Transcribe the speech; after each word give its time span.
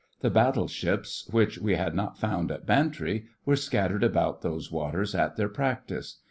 The 0.21 0.31
battleships 0.31 1.27
which 1.29 1.59
we 1.59 1.75
had 1.75 1.93
not 1.93 2.17
found 2.17 2.49
at 2.49 2.65
Bantry 2.65 3.25
were 3.45 3.55
scattered 3.55 4.03
about 4.03 4.41
those 4.41 4.71
waters 4.71 5.13
at 5.13 5.35
their 5.35 5.47
practice. 5.47 6.17